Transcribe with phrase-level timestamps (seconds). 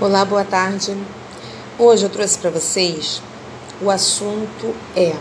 [0.00, 0.96] Olá, boa tarde.
[1.76, 3.20] Hoje eu trouxe para vocês
[3.82, 5.12] o assunto é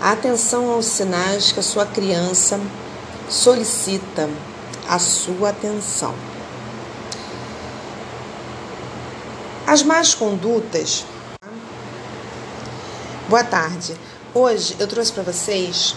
[0.00, 2.60] atenção aos sinais que a sua criança
[3.28, 4.30] solicita
[4.88, 6.14] a sua atenção.
[9.66, 11.04] As más condutas.
[13.28, 13.96] Boa tarde.
[14.32, 15.96] Hoje eu trouxe para vocês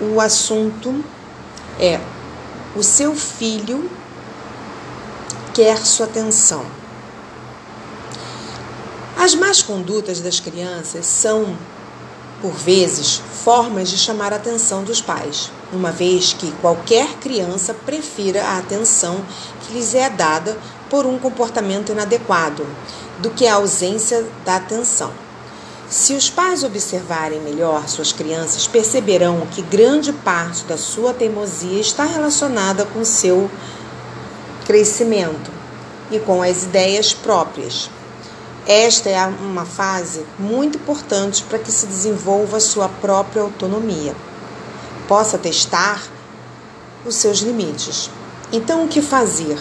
[0.00, 1.04] o assunto
[1.78, 2.00] é
[2.74, 3.90] o seu filho
[5.52, 6.77] quer sua atenção.
[9.20, 11.58] As más condutas das crianças são,
[12.40, 18.44] por vezes, formas de chamar a atenção dos pais, uma vez que qualquer criança prefira
[18.44, 19.20] a atenção
[19.60, 20.56] que lhes é dada
[20.88, 22.64] por um comportamento inadequado
[23.18, 25.10] do que a ausência da atenção.
[25.90, 32.04] Se os pais observarem melhor suas crianças, perceberão que grande parte da sua teimosia está
[32.04, 33.50] relacionada com seu
[34.64, 35.50] crescimento
[36.08, 37.90] e com as ideias próprias.
[38.68, 44.14] Esta é uma fase muito importante para que se desenvolva sua própria autonomia,
[45.08, 46.02] possa testar
[47.06, 48.10] os seus limites.
[48.52, 49.58] Então, o que fazer?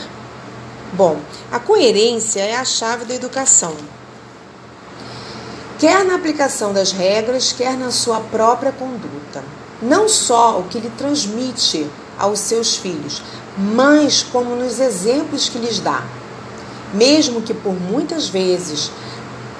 [0.92, 3.78] Bom, a coerência é a chave da educação.
[5.80, 9.42] Quer na aplicação das regras, quer na sua própria conduta.
[9.82, 11.90] Não só o que lhe transmite
[12.20, 13.22] aos seus filhos,
[13.58, 16.04] mas como nos exemplos que lhes dá.
[16.94, 18.92] Mesmo que por muitas vezes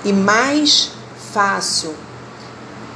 [0.04, 0.92] e mais
[1.34, 1.94] fácil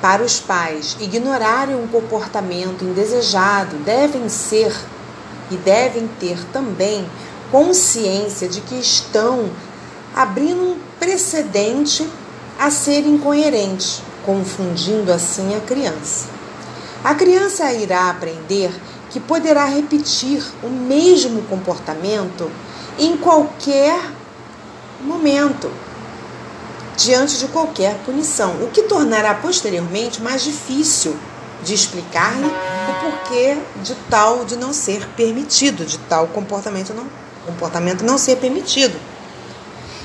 [0.01, 4.75] para os pais ignorarem um comportamento indesejado, devem ser
[5.51, 7.05] e devem ter também
[7.51, 9.49] consciência de que estão
[10.15, 12.09] abrindo um precedente
[12.57, 16.27] a ser incoerente, confundindo assim a criança.
[17.03, 18.71] A criança irá aprender
[19.09, 22.49] que poderá repetir o mesmo comportamento
[22.97, 23.99] em qualquer
[25.03, 25.71] momento,
[26.95, 31.15] diante de qualquer punição, o que tornará posteriormente mais difícil
[31.63, 37.07] de explicar-lhe o porquê de tal de não ser permitido, de tal comportamento não,
[37.45, 38.97] comportamento não ser permitido.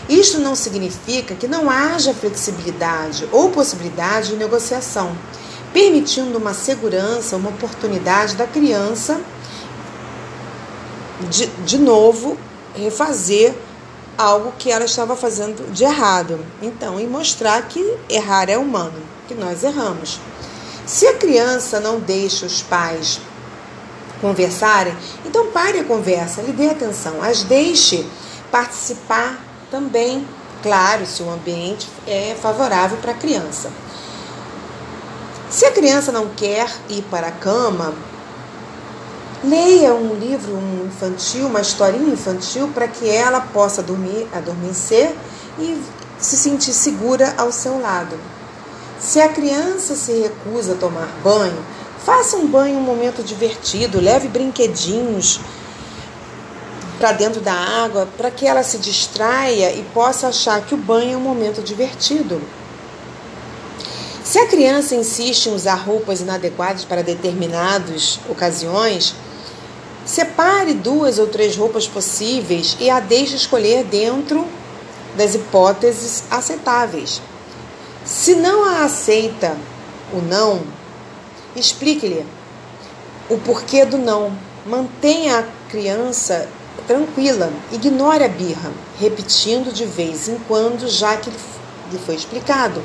[0.09, 5.17] Isto não significa que não haja flexibilidade ou possibilidade de negociação,
[5.73, 9.21] permitindo uma segurança, uma oportunidade da criança
[11.29, 12.37] de, de novo
[12.75, 13.55] refazer
[14.17, 16.45] algo que ela estava fazendo de errado.
[16.63, 20.21] Então, e mostrar que errar é humano, que nós erramos.
[20.87, 23.21] Se a criança não deixa os pais
[24.21, 28.07] conversarem, então pare a conversa, lhe dê atenção, as deixe
[28.51, 29.39] participar
[29.71, 30.27] também,
[30.63, 33.71] claro, se o ambiente é favorável para a criança.
[35.51, 37.95] Se a criança não quer ir para a cama,
[39.45, 45.15] Leia um livro um infantil, uma historinha infantil, para que ela possa dormir, adormecer
[45.59, 45.79] e
[46.19, 48.19] se sentir segura ao seu lado.
[48.99, 51.63] Se a criança se recusa a tomar banho,
[52.05, 55.39] faça um banho um momento divertido, leve brinquedinhos
[56.99, 61.13] para dentro da água para que ela se distraia e possa achar que o banho
[61.13, 62.41] é um momento divertido.
[64.25, 69.15] Se a criança insiste em usar roupas inadequadas para determinadas ocasiões,
[70.07, 74.47] Separe duas ou três roupas possíveis e a deixe escolher dentro
[75.17, 77.21] das hipóteses aceitáveis.
[78.05, 79.57] Se não a aceita
[80.13, 80.63] o não,
[81.57, 82.25] explique-lhe
[83.29, 84.33] o porquê do não.
[84.65, 86.49] Mantenha a criança
[86.87, 91.31] tranquila, ignore a birra, repetindo de vez em quando, já que
[91.91, 92.81] lhe foi explicado.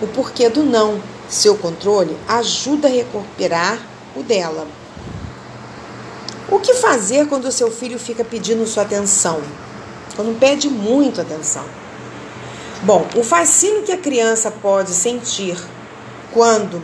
[0.00, 3.78] O porquê do não, seu controle, ajuda a recuperar
[4.16, 4.66] o dela.
[6.52, 9.40] O que fazer quando o seu filho fica pedindo sua atenção?
[10.14, 11.64] Quando pede muito atenção.
[12.82, 15.58] Bom, o fascínio que a criança pode sentir
[16.30, 16.82] quando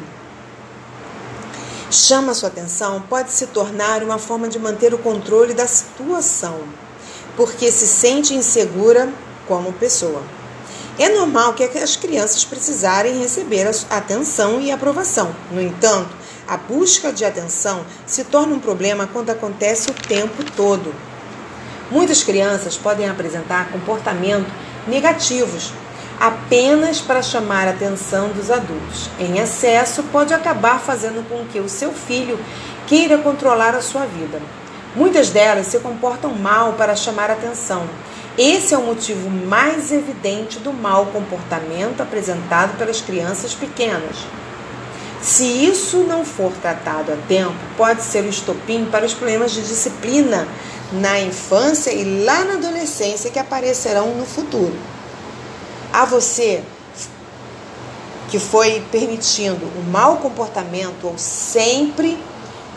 [1.91, 6.61] chama sua atenção pode se tornar uma forma de manter o controle da situação,
[7.37, 9.13] porque se sente insegura
[9.47, 10.23] como pessoa.
[10.99, 15.37] É normal que as crianças precisarem receber atenção e aprovação.
[15.53, 16.18] No entanto,
[16.49, 20.95] a busca de atenção se torna um problema quando acontece o tempo todo.
[21.91, 24.51] Muitas crianças podem apresentar comportamentos
[24.87, 25.73] negativos
[26.19, 29.09] apenas para chamar a atenção dos adultos.
[29.21, 32.39] Em excesso, pode acabar fazendo com que o seu filho
[32.87, 34.41] queira controlar a sua vida.
[34.97, 37.87] Muitas delas se comportam mal para chamar a atenção.
[38.37, 44.17] Esse é o motivo mais evidente do mau comportamento apresentado pelas crianças pequenas.
[45.21, 49.63] Se isso não for tratado a tempo, pode ser o estopim para os problemas de
[49.63, 50.47] disciplina
[50.93, 54.75] na infância e lá na adolescência que aparecerão no futuro.
[55.93, 56.63] A você
[58.29, 62.19] que foi permitindo o mau comportamento ou sempre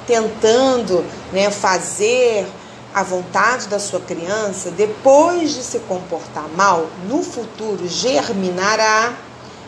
[0.08, 2.48] tentando né, fazer
[2.94, 9.14] a vontade da sua criança, depois de se comportar mal, no futuro germinará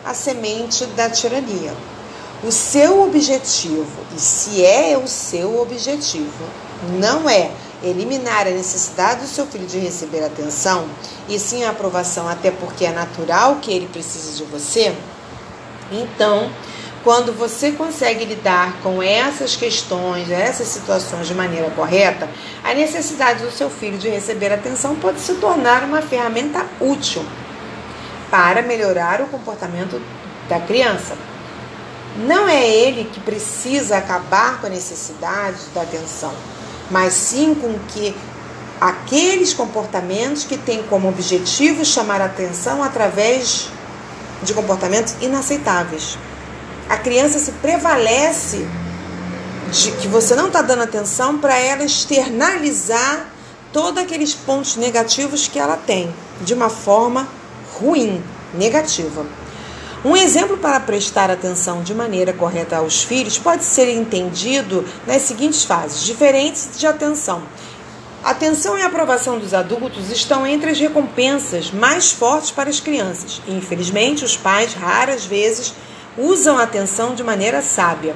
[0.04, 1.74] a semente da tirania.
[2.44, 6.44] O seu objetivo, e se é o seu objetivo,
[7.00, 7.50] não é
[7.82, 10.86] eliminar a necessidade do seu filho de receber atenção,
[11.30, 14.94] e sim a aprovação, até porque é natural que ele precise de você,
[15.92, 16.50] então,
[17.04, 22.30] quando você consegue lidar com essas questões, essas situações de maneira correta,
[22.64, 27.24] a necessidade do seu filho de receber atenção pode se tornar uma ferramenta útil
[28.32, 30.02] para melhorar o comportamento
[30.50, 31.16] da criança.
[32.16, 36.34] Não é ele que precisa acabar com a necessidade da atenção,
[36.92, 38.16] mas sim com que
[38.80, 43.70] aqueles comportamentos que têm como objetivo chamar a atenção através
[44.44, 46.18] de comportamentos inaceitáveis.
[46.90, 48.68] A criança se prevalece
[49.72, 53.28] de que você não está dando atenção para ela externalizar
[53.72, 57.28] todos aqueles pontos negativos que ela tem de uma forma
[57.74, 58.22] ruim,
[58.54, 59.26] negativa.
[60.06, 65.64] Um exemplo para prestar atenção de maneira correta aos filhos pode ser entendido nas seguintes
[65.64, 67.42] fases diferentes de atenção.
[68.22, 73.42] Atenção e aprovação dos adultos estão entre as recompensas mais fortes para as crianças.
[73.48, 75.74] Infelizmente, os pais raras vezes
[76.18, 78.14] usam a atenção de maneira sábia.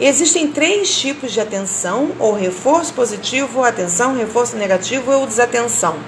[0.00, 5.98] Existem três tipos de atenção, ou reforço positivo, atenção, reforço negativo ou desatenção.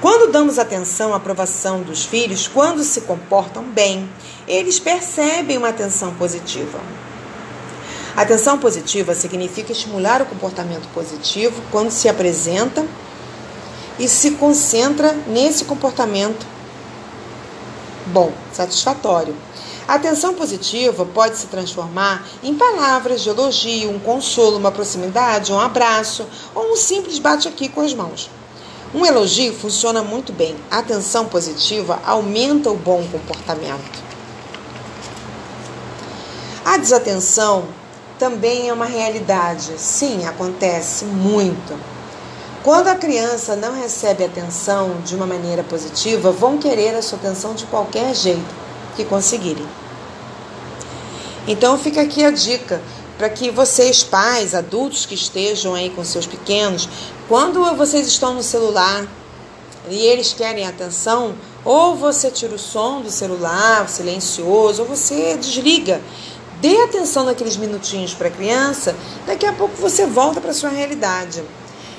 [0.00, 4.08] Quando damos atenção à aprovação dos filhos, quando se comportam bem,
[4.46, 6.78] eles percebem uma atenção positiva.
[8.14, 12.86] Atenção positiva significa estimular o comportamento positivo quando se apresenta
[13.98, 16.46] e se concentra nesse comportamento
[18.06, 19.34] bom, satisfatório.
[19.88, 25.60] A atenção positiva pode se transformar em palavras de elogio, um consolo, uma proximidade, um
[25.60, 28.28] abraço ou um simples bate aqui com as mãos.
[28.96, 30.56] Um elogio funciona muito bem.
[30.70, 34.02] A atenção positiva aumenta o bom comportamento.
[36.64, 37.66] A desatenção
[38.18, 39.74] também é uma realidade.
[39.76, 41.78] Sim, acontece muito.
[42.62, 47.52] Quando a criança não recebe atenção de uma maneira positiva, vão querer a sua atenção
[47.52, 48.54] de qualquer jeito
[48.96, 49.68] que conseguirem.
[51.46, 52.80] Então fica aqui a dica
[53.18, 56.88] para que vocês, pais, adultos que estejam aí com seus pequenos,
[57.28, 59.06] quando vocês estão no celular
[59.88, 61.34] e eles querem atenção,
[61.64, 66.00] ou você tira o som do celular, silencioso, ou você desliga.
[66.60, 68.94] Dê atenção naqueles minutinhos para a criança,
[69.26, 71.42] daqui a pouco você volta para a sua realidade.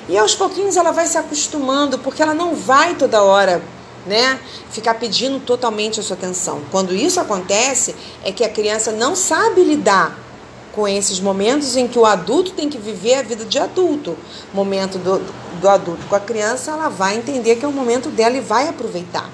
[0.08, 3.62] E aos pouquinhos ela vai se acostumando, porque ela não vai toda hora
[4.06, 6.62] né, ficar pedindo totalmente a sua atenção.
[6.70, 7.94] Quando isso acontece,
[8.24, 10.27] é que a criança não sabe lidar
[10.72, 14.16] com esses momentos em que o adulto tem que viver a vida de adulto.
[14.52, 15.18] Momento do,
[15.60, 18.68] do adulto com a criança, ela vai entender que é o momento dela e vai
[18.68, 19.30] aproveitar.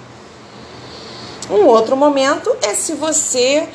[1.50, 3.68] Um outro momento é se você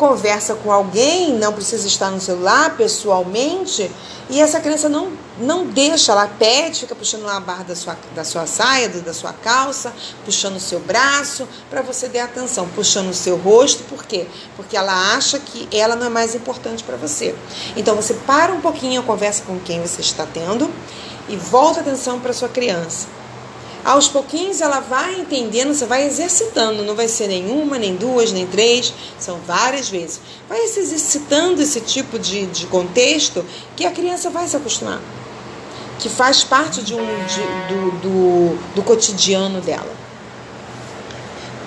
[0.00, 3.90] conversa com alguém, não precisa estar no celular pessoalmente,
[4.30, 8.24] e essa criança não, não deixa, ela pede, fica puxando a barra da sua, da
[8.24, 9.92] sua saia, da sua calça,
[10.24, 14.26] puxando o seu braço, para você dar atenção, puxando o seu rosto, por quê?
[14.56, 17.34] Porque ela acha que ela não é mais importante para você.
[17.76, 20.70] Então você para um pouquinho a conversa com quem você está tendo
[21.28, 23.19] e volta a atenção para sua criança
[23.84, 28.46] aos pouquinhos ela vai entendendo, você vai exercitando, não vai ser nenhuma, nem duas, nem
[28.46, 30.20] três, são várias vezes.
[30.48, 33.44] Vai se exercitando esse tipo de, de contexto
[33.76, 35.00] que a criança vai se acostumar,
[35.98, 40.00] que faz parte de um, de, do, do, do cotidiano dela.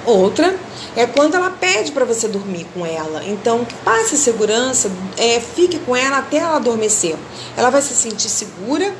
[0.05, 0.55] Outra
[0.95, 3.23] é quando ela pede para você dormir com ela.
[3.25, 7.15] Então, passe segurança, é, fique com ela até ela adormecer.
[7.55, 8.93] Ela vai se sentir segura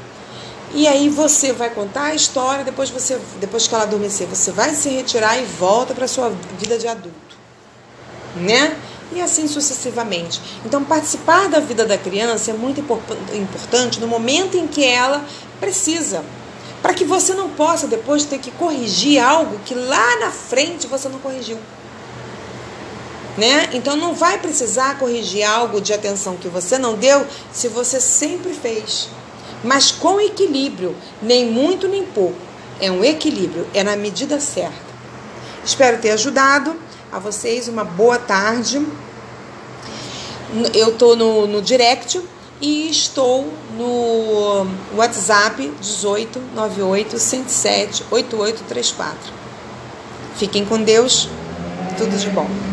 [0.74, 4.74] e aí você vai contar a história, depois você, depois que ela adormecer, você vai
[4.74, 7.38] se retirar e volta para sua vida de adulto,
[8.36, 8.76] né?
[9.12, 10.42] E assim sucessivamente.
[10.66, 15.24] Então, participar da vida da criança é muito importante no momento em que ela
[15.60, 16.26] precisa,
[16.82, 21.08] para que você não possa depois ter que corrigir algo que lá na frente você
[21.08, 21.60] não corrigiu.
[23.38, 23.70] Né?
[23.74, 28.54] Então não vai precisar corrigir algo de atenção que você não deu se você sempre
[28.54, 29.10] fez
[29.64, 32.38] mas com equilíbrio, nem muito nem pouco.
[32.80, 34.94] É um equilíbrio, é na medida certa.
[35.64, 36.76] Espero ter ajudado
[37.12, 37.68] a vocês.
[37.68, 38.86] Uma boa tarde.
[40.74, 42.22] Eu estou no, no direct
[42.62, 49.34] e estou no WhatsApp 18 98 107 8834.
[50.36, 51.30] Fiquem com Deus,
[51.98, 52.73] tudo de bom.